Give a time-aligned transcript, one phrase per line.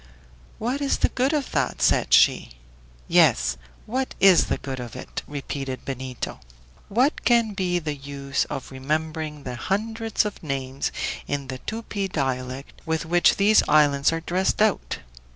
[0.57, 2.49] "What is the good of that?" said she.
[3.07, 3.55] "Yes;
[3.85, 6.39] what is the good of it?" repeated Benito.
[6.89, 10.91] "What can be the use of remembering the hundreds of names
[11.27, 14.97] in the 'Tupi' dialect with which these islands are dressed out?